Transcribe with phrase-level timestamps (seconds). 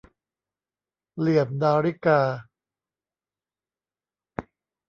[1.19, 2.21] เหลี่ยมดาริกา